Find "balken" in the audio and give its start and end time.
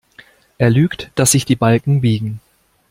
1.55-2.01